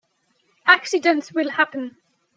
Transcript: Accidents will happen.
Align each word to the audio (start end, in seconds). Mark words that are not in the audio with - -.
Accidents 0.65 1.31
will 1.31 1.51
happen. 1.51 1.97